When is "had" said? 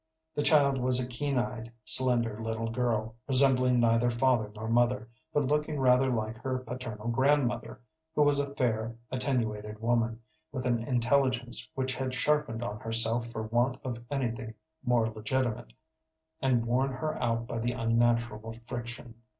11.95-12.15